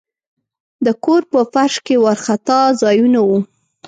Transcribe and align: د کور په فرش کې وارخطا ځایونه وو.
د 0.85 0.87
کور 1.03 1.21
په 1.31 1.39
فرش 1.53 1.75
کې 1.85 1.95
وارخطا 2.03 2.59
ځایونه 2.81 3.19
وو. 3.27 3.39